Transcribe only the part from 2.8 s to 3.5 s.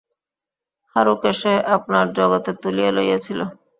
লাইয়াছিল।